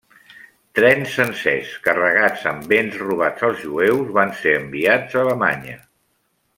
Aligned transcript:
Trens 0.77 1.11
sencers 1.17 1.75
carregats 1.89 2.47
amb 2.53 2.65
béns 2.73 2.97
robats 3.03 3.47
als 3.51 3.61
jueus 3.69 4.11
van 4.19 4.35
ser 4.43 4.59
enviats 4.65 5.19
a 5.19 5.23
Alemanya. 5.27 5.81